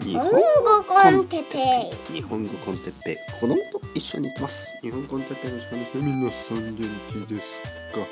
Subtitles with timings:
[0.00, 0.38] 日本語
[0.88, 2.14] コンテッペイ。
[2.14, 3.16] 日本語コンテッペイ。
[3.38, 3.62] 子供と
[3.94, 4.78] 一緒に行ってます。
[4.80, 5.98] 日本コンテッペイの時間です。
[5.98, 7.62] ね皆さん元気です
[7.92, 8.06] か？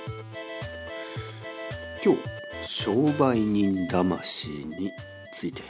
[2.05, 2.21] 今日
[2.61, 4.91] 商売人魂に
[5.33, 5.63] ついて。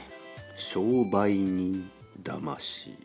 [0.56, 1.88] 商売人
[2.24, 2.96] 魂。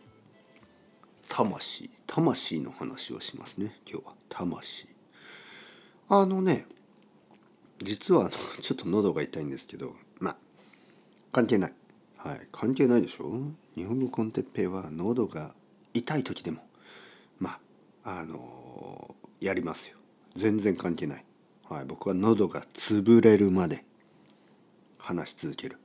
[1.28, 1.90] 魂。
[2.08, 3.78] 魂の話をしますね。
[3.88, 4.88] 今日は魂。
[6.08, 6.66] あのね
[7.80, 8.30] 実は
[8.60, 10.36] ちょっと喉が痛いんですけどまあ
[11.30, 11.72] 関係ない。
[12.26, 13.52] はい関係ないでしょ？
[13.76, 15.54] 日本語コンテッペイは喉が
[15.94, 16.58] 痛い時でも
[17.38, 17.60] ま
[18.02, 19.96] ああのやりますよ。
[20.34, 21.24] 全然関係ない、
[21.68, 23.84] はい、僕は喉が潰れるまで
[24.98, 25.78] 話し続ける。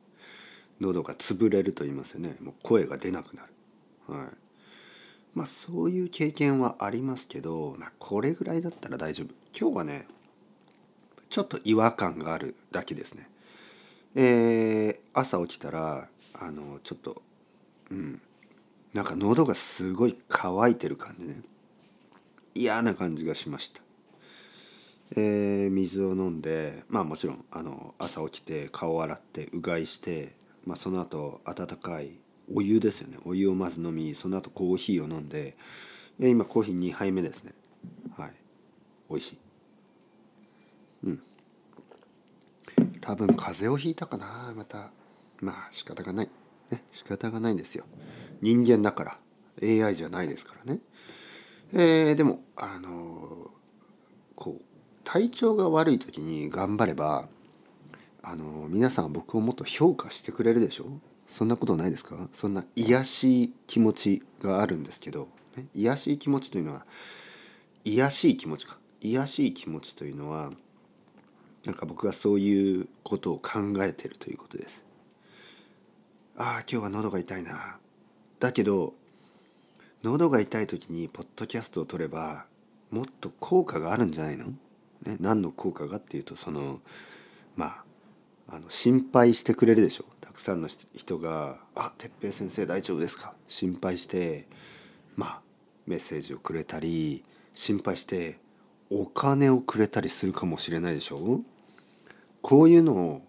[0.80, 2.36] 喉が潰れると言いますよね。
[2.42, 3.54] もう声が出なくなる。
[4.08, 4.28] はい。
[5.36, 9.28] まあそういう経験はありますけど、まあ、これぐらいだったら大丈夫。
[9.58, 10.08] 今日はね
[11.30, 13.30] ちょっと違和感があるだけですね。
[14.16, 16.10] えー、朝起きたら
[16.42, 17.22] あのちょっと
[17.92, 18.22] うん。
[18.94, 21.42] なんか喉がすごい乾いてる感じね。
[22.54, 23.82] 嫌な感じがしました。
[25.16, 30.34] えー、水を飲んでまあもちろんあの朝起きて顔を洗ってうがいして、
[30.66, 32.18] まあ、その後温かい
[32.54, 33.18] お湯ですよね。
[33.26, 35.56] お湯をまず飲みその後コーヒーを飲んで
[36.20, 37.54] 今コーヒー2杯目ですね。
[38.18, 38.32] はい。
[39.10, 39.38] 美味しい。
[41.06, 41.22] うん。
[43.00, 44.92] 多分風邪をひいたかなまた。
[45.42, 46.30] まあ仕方がない。
[46.72, 47.86] ね仕方がないんですよ。
[48.42, 49.18] 人間だから。
[49.62, 50.80] AI じゃないですからね。
[51.74, 53.52] えー、でもあの、
[54.36, 54.64] こう
[55.04, 57.28] 体調が悪い時に頑張れば
[58.24, 60.86] あの、皆さん僕をもっと評価してくれるでしょ？
[61.28, 62.30] そんなことないですか？
[62.34, 66.86] そんな癒しい気持ちがあるんですけど、ね、癒しい気持ちというのは
[67.84, 68.78] 癒しい気持ちか。
[69.02, 70.52] 癒しい気持ちというのは
[71.66, 74.84] なんか僕がそういうことを考えてるということです。
[76.38, 77.78] ああ今日は喉が痛いな。
[78.40, 78.94] だけど
[80.04, 82.46] 喉が痛い時にポッドキャストを撮れば
[82.90, 86.80] もっと効果があるんじゃないの、ね、何の効果がっていうとその
[87.56, 87.84] ま
[88.50, 90.06] ああの心配してくれるでしょ？
[90.20, 94.48] たくさんの人が「あ哲平先生大丈夫ですか?」心配して
[95.16, 95.42] まあ
[95.86, 98.40] メッセージをくれたり心配して
[98.90, 101.42] お金をくれたりするかもしれないでしょ？
[102.42, 103.22] こういうのを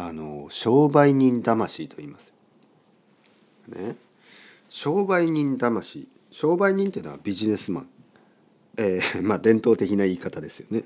[0.00, 2.32] あの商売人魂と言います。
[3.66, 3.96] ね、
[4.68, 7.88] 商売人魂商売人っていうのはビジネスマン、
[8.76, 10.84] えー、 まあ伝統的な言い方ですよね。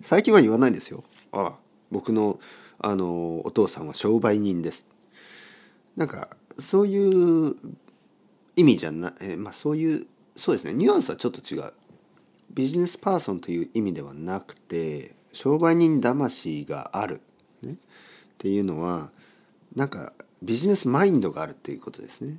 [0.00, 1.04] 最近は言わないんですよ。
[1.30, 1.58] ああ
[1.90, 2.40] 僕の
[2.78, 4.86] あのお父さんは商売人です。
[5.94, 7.54] なんかそういう
[8.56, 10.06] 意味じゃな、えー、まあそういう
[10.36, 11.70] そうですねニュアンスはちょっと違う。
[12.48, 17.20] ビジネスパーソンという意味ではなくて商売人魂がある、
[18.36, 19.10] っていうのは
[19.74, 22.36] なんかビジネスマインドがあるっていうことですね。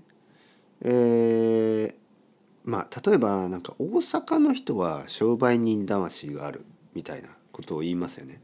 [0.81, 1.95] えー、
[2.63, 8.39] まあ例えばなんか大阪の人は商売人魂があるみたいなことを言いますよね。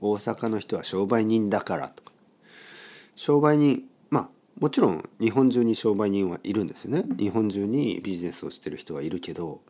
[0.00, 2.12] 大阪の人は商売人だからとか
[3.16, 4.28] 商売人まあ
[4.60, 9.60] もちろん日本中に商売人はいるんですよね日本中にビジネスをしてる人はいるけど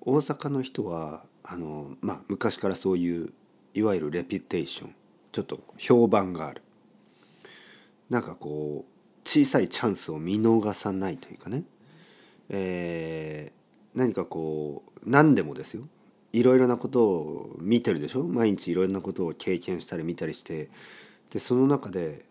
[0.00, 3.32] 大阪の人はあの、まあ、昔からそういう
[3.74, 4.94] いわゆるレピュテーション
[5.32, 6.62] ちょっと評判がある。
[8.10, 11.64] なんかこう小さいチャンスを見逃さないというかね、
[12.48, 15.84] えー、何かこう何でもですよ。
[16.32, 18.24] いろいろなことを見てるでしょ。
[18.24, 20.70] 毎日いろいろなことを経験したり見たりして。
[21.30, 22.24] でその中で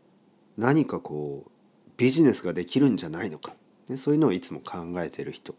[0.58, 1.52] 何かこう
[1.97, 3.53] ビジネスができるんじゃないのか、
[3.88, 5.56] ね、そういうのをいつも考えてる人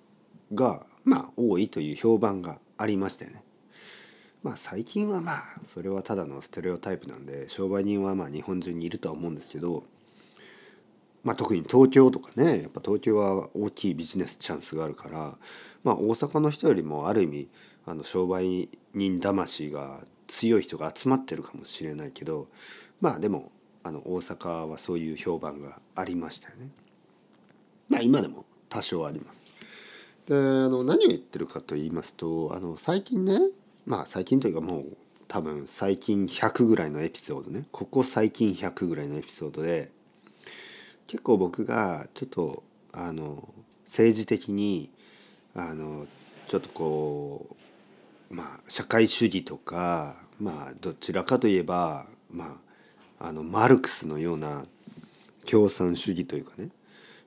[0.55, 3.43] がまあ多いという評判がありましたよね。
[4.43, 9.85] まあ最近はまあそれはただのステレオタイプなんで商売人はまあ日本中にいるとは思うんですけど、
[11.25, 15.37] まあ、特に東京とかねやっぱ東京は大きいビジネスチャンスがあるから、
[15.83, 17.49] まあ、大阪の人よりもある意味
[17.87, 22.49] あの商売人魂が強い人が集まってるかもしれないけど
[23.01, 23.51] まあでも
[23.83, 26.69] あの大阪はそういう評判がありましたよね。
[27.89, 29.41] まあ今でも多少あります。
[30.27, 30.39] であ
[30.69, 33.39] の何を言ってるかと言いますとあの最近ね
[33.89, 34.97] まあ最近というかもう
[35.29, 37.65] 多分最近100ぐらいのエピソードね。
[37.73, 39.91] ここ最近100ぐらいのエピソードで
[41.07, 42.63] 結構僕がちょっと
[42.93, 43.49] あの
[43.87, 44.91] 政治的に
[45.55, 46.07] あの
[46.49, 47.57] ちょっとこ
[48.31, 52.59] うまあ社会主義とかまあどちらかといえばま
[53.19, 54.67] ああのマルクスのような
[55.51, 56.69] 共産主義というかね、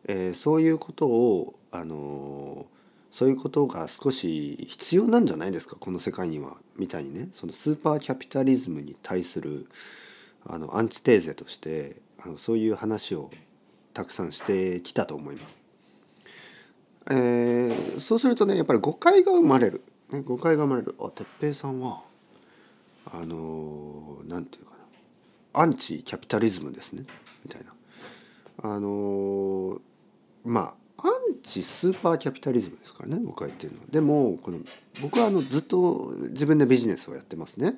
[0.07, 2.67] えー、そういうことをあの
[3.11, 5.75] そういうことが少し必要なんじゃないですか？
[5.75, 7.29] この世界にはみたいにね。
[7.33, 9.67] そのスーパーキャピタリズムに対する
[10.45, 13.29] あのアンチテーゼとしてあのそういう話を
[13.93, 15.61] たくさんしてきたと思います。
[17.09, 20.95] えー、そうするとねやっぱり誤解が生まれる、ね、誤解が生まれる。
[20.99, 22.03] あ哲平さんは
[23.11, 24.77] あの何、て言うか
[25.53, 25.61] な。
[25.61, 27.03] アンチキャピタリズムですね。
[27.43, 27.73] みたいな。
[28.63, 29.81] あの
[30.45, 33.85] まあアンチスーパーキャピタリズムですからね僕が言ってるのは。
[33.89, 34.59] でもこの
[35.01, 37.75] 僕はあのずっと自分でビジネスをやってますね。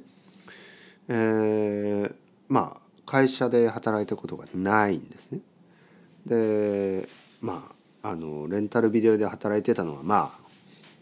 [1.08, 2.14] えー、
[2.50, 5.40] まあ会社で働いたことがないんですね。
[6.26, 7.08] で
[7.42, 7.72] ま
[8.02, 10.38] ああのレンタルビデオで働いてたのはまあ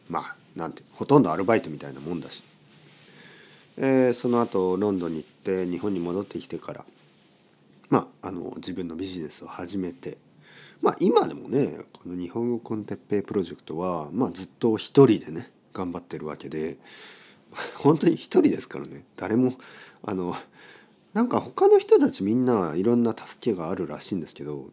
[0.07, 2.43] まあなんてほとんどアルバイトみたいなもんだし、
[3.77, 6.85] えー、その後ロンドンに行って日本に戻ってきてから
[7.89, 10.17] まああの自分のビジネスを始めて。
[10.81, 16.77] まあ今でもねこの日本語コンテッペイプロジェクトは、まあ、ずっと一人でね頑張ってるわけで
[17.77, 19.05] 本当に一人ですからね。
[19.15, 19.53] 誰も
[20.03, 20.35] あの
[21.13, 24.69] なんか他の人たちみんないろんな助けがあるらしいんですけど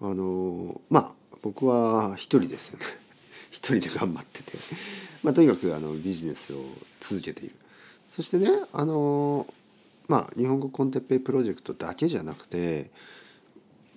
[0.00, 2.86] あのまあ僕は一人ですよね。
[3.50, 4.52] 一人で頑張ってて、
[5.22, 6.62] まあ、とにかくあのビジネスを
[7.00, 7.54] 続けている。
[8.10, 9.46] そしてねあの
[10.08, 12.90] まあ日本語コンテッペイプロジェクトだけじゃなくて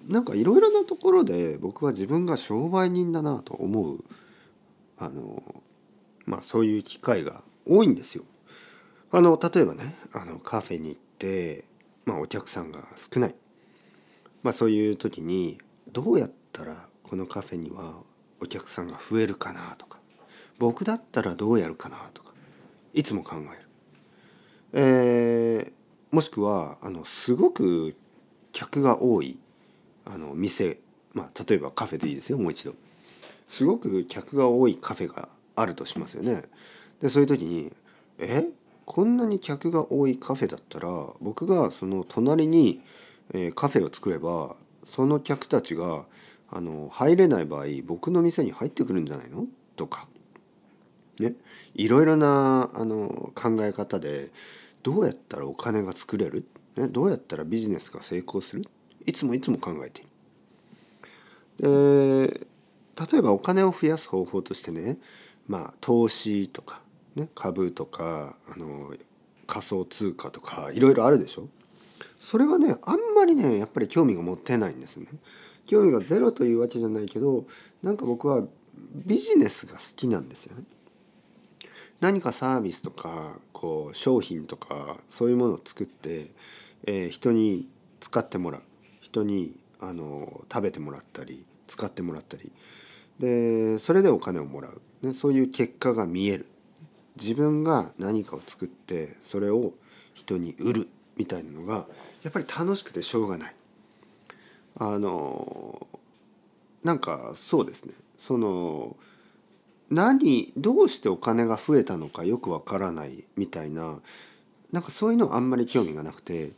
[0.07, 4.03] なんかいろいろなところで僕は自分が商売人だなと思う
[4.97, 5.41] あの
[6.25, 8.23] まあそういう機会が多いんですよ。
[9.11, 11.65] あの例えばねあのカフェに行って、
[12.05, 13.35] まあ、お客さんが少ない、
[14.43, 15.59] まあ、そういう時に
[15.91, 17.95] どうやったらこのカフェには
[18.39, 19.99] お客さんが増えるかなとか
[20.59, 22.33] 僕だったらどうやるかなとか
[22.93, 23.69] いつも考える。
[24.71, 27.95] えー、もしくはあのすごく
[28.51, 29.39] 客が多い
[30.09, 30.79] あの店、
[31.13, 32.73] まあ、例えばカフェでいいですよもう一度。
[33.47, 36.43] すごく客が多いカフェがあるとしますよね。
[37.01, 37.71] でそういう時に
[38.19, 38.47] 「え？
[38.85, 40.89] こんなに客が多いカフェだったら
[41.21, 42.81] 僕がその隣に、
[43.33, 46.05] え、カフェを作ればその客たちが
[46.49, 49.45] あの入れない場合僕の店に入ってくるんじゃないの?」
[49.77, 50.07] とか。
[51.19, 51.35] ね。
[51.75, 54.31] いろいろなあの考え方で
[54.81, 56.45] どうやったらお金が作れる、
[56.75, 58.63] ね、どうやったらビジネスが成功する？
[59.09, 60.05] いつもいつも考えてい
[61.63, 62.27] る。
[62.27, 62.47] で
[63.11, 64.97] 例えばお金を増やす方法としてね
[65.47, 66.81] まあ投資とか、
[67.15, 68.93] ね、株とかあの
[69.47, 71.47] 仮想通貨とかいろいろあるでしょ？
[72.19, 75.07] それはねあんまりねやっぱり興味が持てないんですね。
[75.65, 77.45] 興味がゼロというわけじゃないけど
[77.81, 78.43] なんか僕は
[78.93, 80.63] ビジネスが好きなんですよね。
[81.99, 86.31] 何かサービスとかこう商品とかそういうものを作って、
[86.85, 87.67] えー、人に
[87.99, 88.61] 使ってもらう
[89.11, 92.51] 人にあの食べてもらったり使ってもらったり。
[93.19, 96.45] でそれでお金をもらう、ね、そういう結果が見える。
[97.19, 99.73] 自分が何かを作ってそれを
[100.13, 101.85] 人に売るみたいなのが
[102.23, 103.55] やっぱり楽しくてしょうがない。
[104.77, 105.87] あの
[106.83, 107.93] なんかそうですね。
[108.17, 108.95] その
[109.89, 113.99] 何どうしてお金が増えたのかよくわからないみたいな
[114.71, 116.51] なんかそういうのあんまり興味がなくて、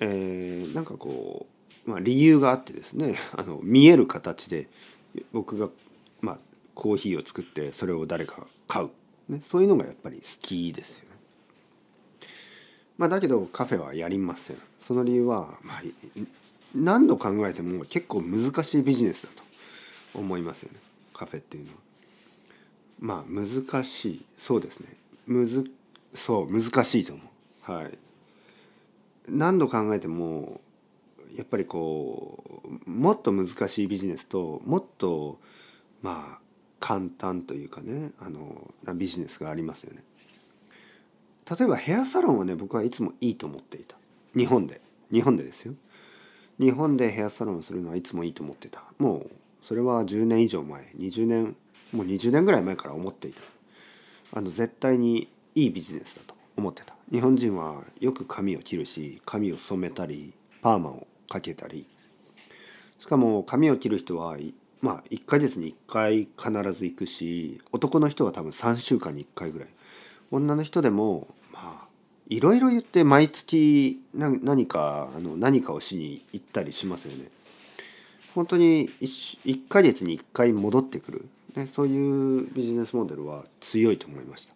[0.00, 1.55] えー、なんかこう、
[1.86, 4.68] まあ、理由があってですね あの見える形で
[5.32, 5.70] 僕が、
[6.20, 6.38] まあ、
[6.74, 8.90] コーヒーを作ってそれを誰か買う、
[9.28, 11.16] ね、そういうのがやっぱり好きですよね。
[12.98, 14.58] まあ、だけどカフェはやりません。
[14.80, 15.82] その理由は、まあ、
[16.74, 19.46] 何度考えても結構難しいビジネスだと。
[20.18, 20.78] 思いますよね。
[21.14, 21.78] カフェっていうのは。
[22.98, 24.24] まあ難しい。
[24.36, 24.88] そうですね。
[25.26, 25.70] むず
[26.14, 27.22] そう難しいと思
[27.68, 27.72] う。
[27.72, 27.98] はい。
[29.28, 30.60] 何度考えても
[31.36, 35.38] やっぱりこうもっと難しいビジネスともっと
[36.02, 36.38] まあ
[36.80, 40.02] 簡単というかねあのビジネスがありますよね。
[41.48, 43.96] 例えばヘアサロンはね僕はいつもいいと思っていた。
[44.36, 44.80] 日本で。
[45.12, 45.74] 日本でですよ。
[46.58, 48.82] 日本でヘアサロンをするのはいつもいいと思ってた。
[48.98, 49.30] もう
[49.62, 50.82] それは10年以上前。
[50.98, 51.56] 20年
[51.92, 53.42] もう20年ぐらい前から思っていた。
[54.32, 56.96] あの絶対にいいビジネスだと思ってた。
[57.12, 61.86] 日本人はよく髪を切るし髪を染めたりパーマをかけたり
[62.98, 64.36] しかも髪を切る人は
[64.80, 69.68] まあ1ヶ月に1回必ず行くし男の人は多分3週間に1回ぐらい
[70.30, 71.86] 女の人でもまあ
[72.28, 77.30] いろいろ言って毎月何かあの何かをしに行ったりしますよね。
[78.34, 84.54] 本当に 1, 1ヶ月に1回戻ってくるね、そういうビジネスモデルは強いと思いました。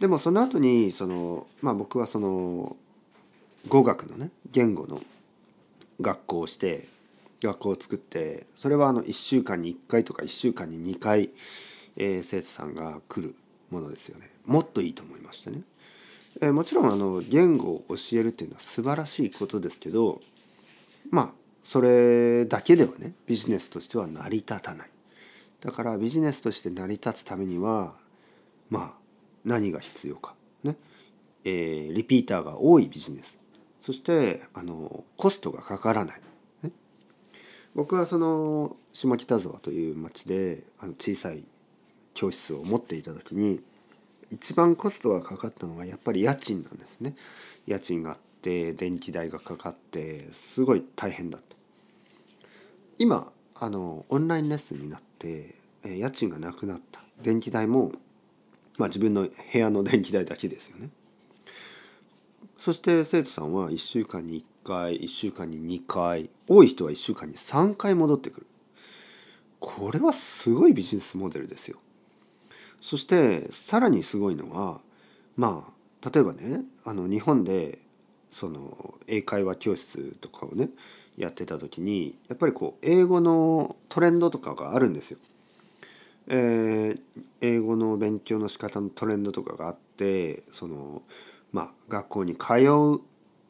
[0.00, 2.74] でもその後にそのまあ僕はその
[3.68, 5.02] 語学のね言語の
[6.00, 6.88] 学校をして
[7.42, 11.30] 学校を作ってそれはあの1週間に1回とか1週間に2回、
[11.96, 13.34] えー、生徒さんが来る
[13.70, 14.30] ものですよね。
[14.46, 15.62] もっといいと思いましたね。
[16.40, 20.20] えー、もちろんあの言語を教えるっていうのは素晴らしいことですけど
[21.10, 21.30] まあ
[21.62, 24.90] それだけではねビジネスとしては成り立たない
[25.60, 27.94] だからビジネスとして成り立つためには
[28.68, 29.00] まあ
[29.44, 30.76] 何が必要かね、
[31.44, 33.39] えー、リピーターが多いビジネス
[33.80, 36.20] そしてあのコストがかからない、
[36.62, 36.70] ね、
[37.74, 41.42] 僕はその下北沢という町であの小さい
[42.14, 43.60] 教室を持っていた時に
[44.30, 47.16] 一番コストがかかったのはやっぱり家賃なんですね。
[47.66, 51.56] 家賃があって電気代がかかってすごい大変だった。
[52.98, 57.00] 今あのオンラインレッスンになって家賃がなくなった。
[57.22, 57.92] 電気代も、
[58.78, 60.90] まあ、自分の部屋の電気代だけですよね。
[62.60, 68.46] そして生徒さんは1週間に1回1週間に2回多い人は1週間に3回戻ってくる
[69.58, 71.78] これはすごいビジネスモデルですよ
[72.82, 74.82] そしてさらにすごいのは
[75.36, 75.72] ま
[76.04, 77.78] あ例えばねあの日本で
[78.30, 80.68] その英会話教室とかをね
[81.16, 85.18] やってた時にやっぱりこう英語のトレンドとかがあるんですよ。
[86.28, 87.00] えー、
[87.40, 91.02] 英語の勉強の仕方のトレンドとかがあってその
[91.52, 93.00] まあ学校に通う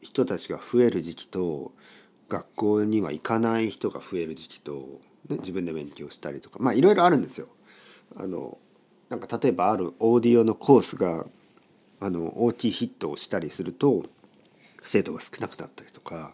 [0.01, 1.71] 人たちが増える時期と
[2.29, 7.47] 学校には行かない人が増える時期と、ね、自分で勉強したりとかまあいろいろあるんですよ。
[8.15, 8.57] あの
[9.09, 11.25] なんか例えばあるオーディオのコースが
[11.99, 14.03] あの大きいヒットをしたりすると
[14.81, 16.33] 生徒が少なくなったりとか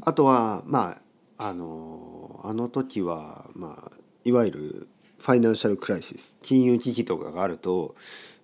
[0.00, 0.96] あとはま
[1.38, 3.92] ああのあの時はまあ
[4.24, 7.94] いわゆるファイナンシャルクライシス金融危機とかがあると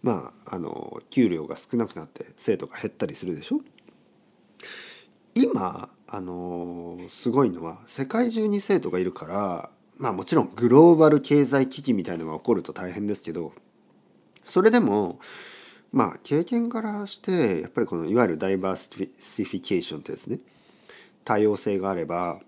[0.02, 3.60] まああの給料が少なくなって生徒が減ったりするでしょ？
[5.34, 13.52] 今あのすごいのは世界中に生徒がいるからまあもちろんグローバル経済危機みたいなのが起こると大変ですけど
[14.44, 15.20] それでも
[15.92, 20.38] まあ経験からしてやっぱりこのいわゆるダイバーシフィケーションってですね
[21.24, 22.40] 多様性があれば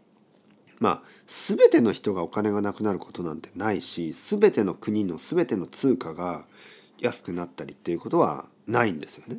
[0.80, 6.46] まあ全ての人がお金がなくなることなんてないし全ての国の全ての通貨が
[7.02, 9.38] 安くなったりっていうことはないんですよね。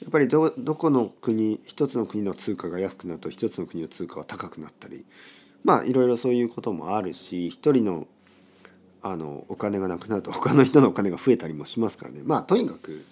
[0.00, 5.04] やっぱりどどこの国一つの国の通貨が安くなると一つの国の通貨は高くなったり
[5.64, 8.06] まあいろいろそういうこともあるし一人の
[9.02, 13.04] あのお金がなくなると他の人のお金が増えたりもしますからねまあとにかく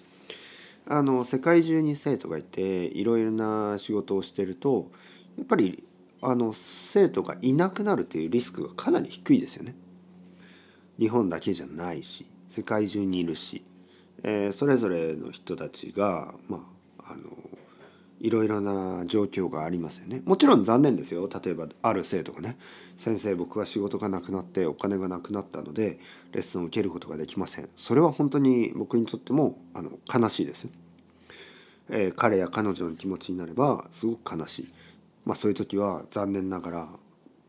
[0.85, 4.89] あの世界中に生徒がいていろいろな仕事をしてると
[5.37, 5.83] やっぱり
[6.21, 9.75] あの生徒がいなくなるというリスクがかなり低いですよね。
[10.97, 13.63] 日本だけじゃないし世界中にいるし、
[14.23, 16.65] えー、それぞれの人たちがま
[16.99, 17.21] ああの
[18.19, 20.21] いろいろな状況がありますよね。
[20.25, 21.29] もちろん残念ですよ。
[21.29, 22.57] 例えばある生徒がね
[22.97, 25.99] 「先生僕は仕事がなくなってお金がなくなったので
[26.31, 30.67] レッスンを受けることができません」それは本当に僕にとってもあの悲しいです
[31.89, 34.73] えー、彼や彼女の気持ちになればすごく悲しい。
[35.25, 36.87] まあそういう時は残念ながら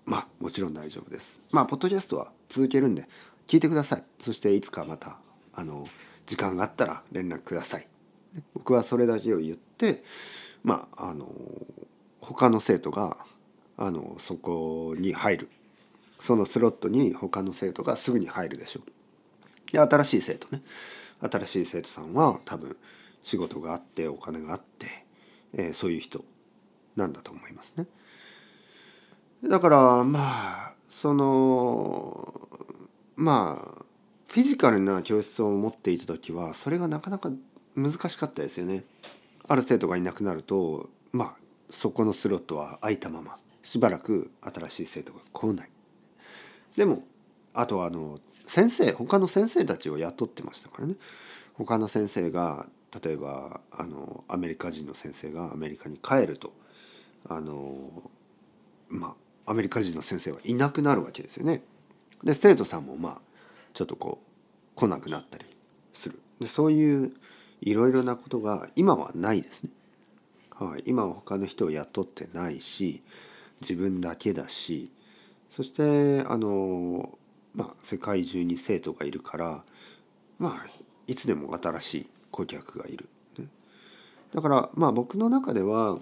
[0.05, 1.41] まあもちろん大丈夫です。
[1.51, 3.09] まあポッドキャストは続けるんで
[3.47, 4.05] 聞いてください。
[4.21, 5.19] そしていつかまた
[5.55, 5.89] あの
[6.29, 7.89] 時間があったら連絡ください
[8.55, 10.05] 僕はそれだけを言って
[10.63, 11.27] まああの
[12.21, 13.17] 他の生徒が
[13.79, 15.49] あのそこに入る
[16.21, 19.73] そのスロットに他の生徒がすぐに入るでしょう。
[19.73, 20.63] で新しい生徒ね
[21.21, 22.77] 新しい生徒さんは多分
[23.23, 24.87] 仕事があってお金があって、
[25.55, 26.25] えー、そういう人
[26.97, 27.87] なんだと思いますね。
[29.45, 32.49] だからまあその
[33.17, 33.85] まあ
[34.29, 37.31] フィジカルな教室を持っていた時はそれがなかなか
[37.75, 38.85] 難しかったですよね。
[39.49, 45.71] ある生徒がいなくなるとまあそこのスロットは空いたまましばらく新しい生徒が来ない
[46.77, 47.03] でも
[47.55, 50.97] あとはあの先生他の先生たちを雇ってましたからね
[51.55, 52.67] 他の先生が
[53.03, 56.53] 例えばあのアメリカ人の先生がアメリカに帰ると
[57.29, 58.11] あの
[58.89, 59.15] ま
[59.47, 61.63] あアメリカ人の先生はいなくなるわけですよね。
[62.23, 63.28] で生徒さんもまあ
[63.79, 64.27] ちょっとこう
[64.75, 65.45] 来なくなったり
[65.93, 66.19] する。
[66.41, 67.13] でそういう
[67.61, 69.71] いろいろなことが今はないですね。
[70.51, 73.05] はい、今は他の人を雇ってないし
[73.61, 74.91] 自分だけだし。
[75.49, 77.17] そしてあの、
[77.55, 79.63] まあ、世界中に生徒がいるから
[80.41, 80.67] まあ
[81.07, 83.09] いつでも新しい顧客がいる。
[84.35, 86.01] だからまあ僕の中では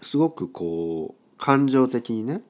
[0.00, 2.42] すごくこう感情的にね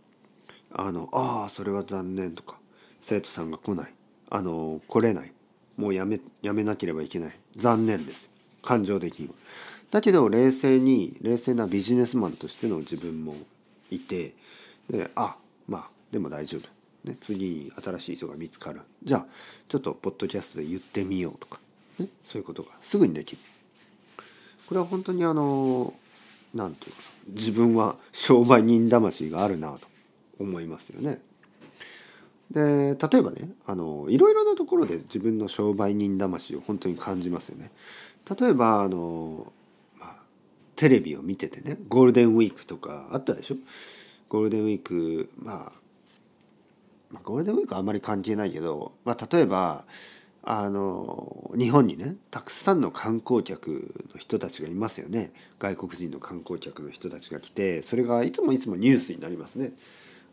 [0.73, 2.57] あのああそれは残念とか
[3.03, 3.95] 生徒さんが来ない。
[4.35, 5.33] あの来れない。
[5.77, 7.39] もうやめやめなければいけない。
[7.55, 8.31] 残念です。
[8.63, 9.35] 感情的には。
[9.91, 13.35] だけど冷静に冷静なビジネスマンとしての自分も
[13.91, 14.33] いて
[14.89, 15.37] であ
[15.69, 18.81] まあでも大丈夫、ね、次に新しい人が見つかる。
[19.05, 19.27] じゃあ
[19.69, 21.61] ちょっとポッドキャストで言ってみようとか、
[21.99, 23.39] ね、そういうことがすぐにできる。
[24.67, 25.93] これは本当にあの
[26.55, 26.99] なんていうか
[27.29, 29.81] 自分は商売人魂があるなと
[30.41, 31.21] 思いますよね。
[32.53, 37.71] で例えばねあのいろいろなところで自分の商売人魂を本当に感じますよね。
[38.39, 39.53] 例えばあの、
[39.99, 40.17] まあ、
[40.77, 43.57] テレビを見ててねゴールデンウィークとかあったでしょ？
[44.29, 45.73] ゴールデンウィーク、まあ、
[47.11, 49.85] まあゴールデンウィークはあんまり関係ないけど、まあ、例えば
[50.43, 59.73] あの日本にねたくさんの観光客の人たちがいますよね外国人の観光客の人たちが来てそれがいつもいつもニュースになりますね。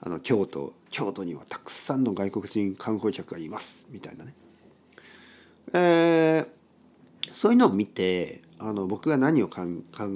[0.02, 4.34] あの京都京都にはたくさんの外国人観光客がいますみたいなね。
[5.74, 9.66] えー、そういうのを見てあの僕が何を考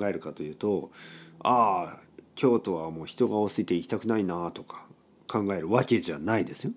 [0.08, 0.92] えるかというと
[1.40, 2.00] ああ
[2.36, 4.86] 京都はもう人が多すぎて行きたくないなとか
[5.28, 6.72] 考えるわけじゃないですよ。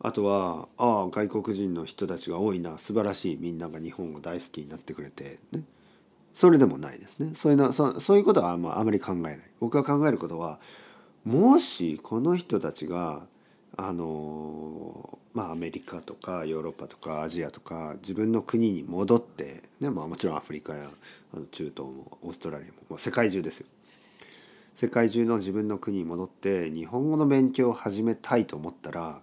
[0.00, 5.64] あとはああ外国人の人たちが多いな素晴らしいみんなが日本を大好きになってくれて、ね、
[6.34, 10.60] それでもないですねそういうのそそういうことはあ,、まあ、あまり考えない僕が考えることは
[11.28, 13.26] もしこの人たちが
[13.76, 20.88] あのまあアメリカとかヨーロッパとかアジアとか自分の国に戻って、ねまあ、もちろんアフリカや
[21.50, 23.66] 中東もオーストラリアももう世界中ですよ。
[24.74, 29.20] 世界中の自分の国に戻って日本語の勉強を始めたいと思ったら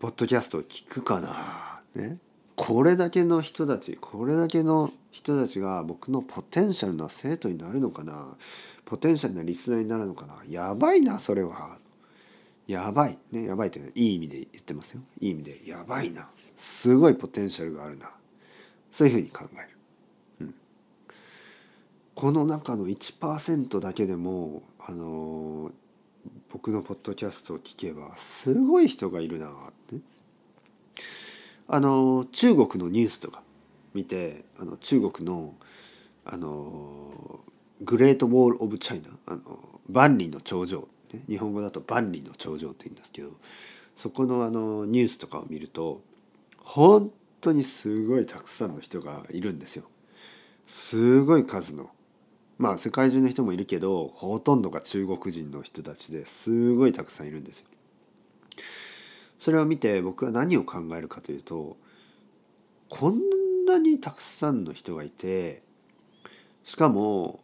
[0.00, 2.18] ポッドキャストを聞くかな、ね、
[2.54, 8.36] これだけの人たちこれだけの人たちが僕のポテンシャルな生徒になるのかな。
[8.84, 10.42] ポテンシャルなリスナーになるのかな？
[10.48, 11.78] やばいなそれは。
[12.66, 13.18] やばい。
[13.32, 15.00] ねやばいっていい意味で言ってますよ。
[15.20, 16.28] いい意味でやばいな。
[16.56, 18.10] すごいポテンシャルがあるな。
[18.90, 19.68] そういうふうに考える、
[20.42, 20.54] うん、
[22.14, 25.72] この中の1%だけでもあのー
[26.50, 29.50] 僕のポッドキャストを聞けばすごい人がいるなっ
[29.88, 29.96] て。
[31.66, 33.42] あの中国のニュースとか
[33.92, 35.54] 見てあの中国の
[36.24, 37.40] あの
[37.84, 40.88] グレートウォール・オブ・チャイナあの万里の長城、
[41.28, 43.30] 日本語だと万里の長城って言うんですけど
[43.94, 46.02] そこのあのニュースとかを見ると
[46.58, 49.84] 本当にすごいたくさんの人がいるんですよ。
[50.66, 51.90] すごい数の
[52.56, 57.66] まあ世界中の人もいるけどほとんどが中国人の人たちですごいたくさんいるんですよ。
[59.38, 61.76] それを見て僕は何を考えるかというと
[62.88, 63.20] こん
[63.66, 65.62] なにたくさんの人がいて
[66.62, 67.43] しかも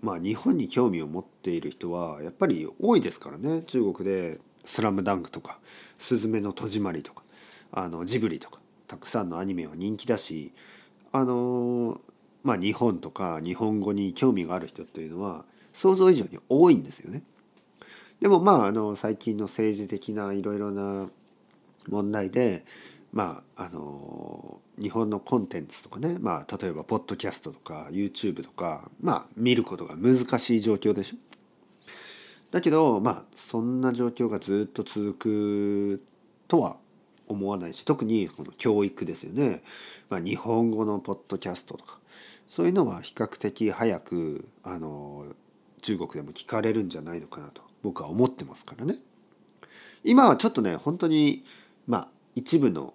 [0.00, 5.58] まあ日本に興味を持っている人はやっぱり多いですからね中国で「スラムダンクとか
[5.98, 7.22] 「すずめの戸締まり」とか
[7.72, 10.52] あのジブリとかたくさんのアニメは人気だし
[11.10, 12.00] あの
[12.44, 17.22] まあ、日本とか日本語に興味がある人っていうのは想像以上に多いんですよね。
[18.20, 21.10] でもまああの最近の政治的ないろいろな
[21.88, 22.64] 問題で
[23.12, 24.17] まああの
[24.80, 31.16] 日本のコンテンツとかね、まあ、例えばポッドキャストとか YouTube とかまあ見ることが難しい状況でしょ？
[32.50, 36.02] だけどまあそんな状況がずっと続く
[36.46, 36.76] とは
[37.26, 39.62] 思わないし特にこの教育ですよね、
[40.08, 41.98] まあ、日本語のポッドキャストとか
[42.46, 45.26] そういうのは比較的早くあの
[45.82, 48.94] 中国でも聞かれるんじゃないのかなと僕は思ってますからね。
[50.04, 51.44] 今はちょっとね本当に
[51.86, 52.94] まあ一部の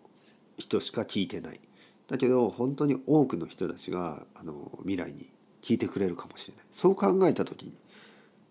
[0.57, 1.59] 人しか聞いてない
[2.07, 5.29] だけど本当に多くの人たちがあの未来に
[5.61, 7.73] 聞いてくれるかもしれないそう考えた時に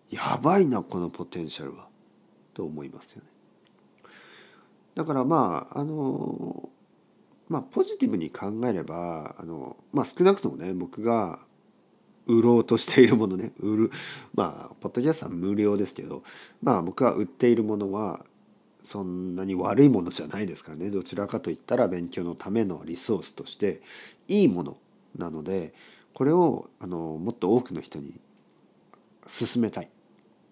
[0.09, 1.87] やばいなこのポテンシャルは
[2.53, 3.27] と思いますよね。
[4.95, 6.69] だからまああの
[7.49, 11.39] まあポジティブに考えればあの、まあ、少なくともね僕が
[12.25, 13.91] 売ろうとしているものね売る
[14.33, 16.23] まあポッドキャストは無料ですけど
[16.61, 18.23] まあ僕は売っているものは
[18.83, 20.89] そんなに悪いものじゃないですからね。
[20.89, 23.81] どちらかといったら勉強のためのリソースとして
[24.27, 24.77] いいもの
[25.17, 25.73] なので
[26.13, 28.19] これをあのもっと多くの人に
[29.25, 29.89] 勧めたい、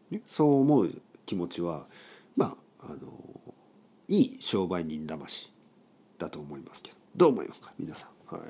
[0.09, 0.91] ね、そう思う
[1.25, 1.85] 気持ちは
[2.37, 2.97] まああの
[4.07, 5.51] いい商売人魂
[6.17, 6.97] だと思いますけど。
[7.15, 7.73] どう思いますか？
[7.77, 8.41] 皆さん、は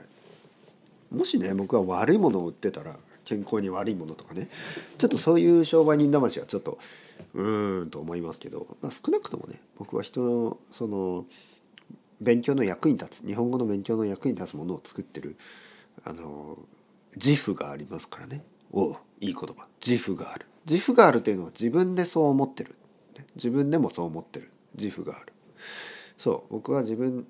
[1.12, 4.48] い、もしね僕は悪いものを売ってたら健康に悪いものとかね。
[5.00, 6.78] ちょっとそういう商売人魂はちょっと
[7.34, 11.26] うーんと思いますけど、まあ、少なくともね僕は人のその
[12.20, 15.38] 勉強の役に立つ日本語の勉強の役に立つものを作ってる
[16.04, 16.58] あの
[17.15, 18.44] 自負がありますからね。
[18.72, 19.67] おいい言葉。
[19.86, 20.46] 自負がある。
[20.70, 22.76] 自負があるというのは自分でそう思ってる。
[23.36, 24.52] 自分でもそう思ってる。
[24.76, 25.34] 自負がある。
[26.17, 27.26] そう僕は自分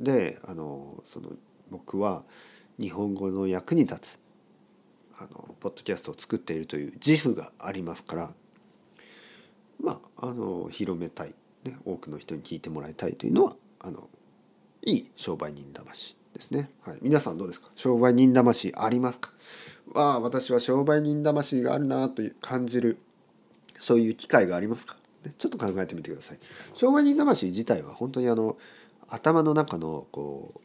[0.00, 1.30] であのその
[1.70, 2.24] 僕は
[2.78, 4.20] 日本語の役に立つ
[5.16, 8.34] あのポッドキャストを作っているという自負がありますから
[9.80, 14.08] まああの広めたい、ね、多くの人に聞いてもらいたいというのはあの
[14.84, 17.70] いい商売人魂ですね、はい、皆さんどうですか？
[17.74, 19.30] 商売人魂ありますか？
[19.92, 22.98] わあ私は商売人魂があるなという感じる
[23.78, 24.96] そういう機会がありますか？
[25.24, 26.38] ねちょっと考えてみてください。
[26.72, 28.56] 商売人魂自体は本当にあの
[29.08, 30.60] 頭の中のこ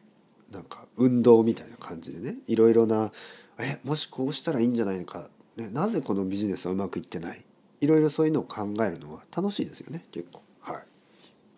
[0.52, 3.12] うなんか運動みたいな感じでねいろいろな
[3.60, 7.44] えもしこうしたらいいんじゃないのか、ね、なぜこのビジネスはうまくいってない？
[7.82, 10.06] いろいろそういうのを考えるのは楽しいですよね。
[10.12, 10.42] 結構。
[10.60, 10.84] はい。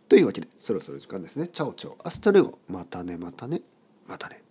[0.08, 1.48] というわけでそろそろ時間ですね。
[1.48, 1.98] チャオチャオ。
[2.04, 2.60] hasta luego。
[2.68, 3.62] またねまたね。
[4.08, 4.42] またね。